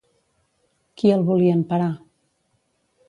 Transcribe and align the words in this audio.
Qui 1.01 1.13
el 1.17 1.27
volien 1.27 1.61
parar? 1.75 1.91